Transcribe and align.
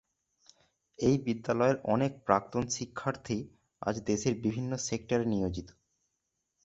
এই 0.99 1.15
বিদ্যালয়ের 1.25 1.77
অনেক 1.85 2.11
প্রাক্তন 2.25 2.63
শিক্ষার্থী 2.75 3.37
আজ 3.81 3.95
দেশের 4.09 4.33
বিভিন্ন 4.45 4.71
সেক্টরে 4.87 5.25
নিয়োজিত। 5.25 5.67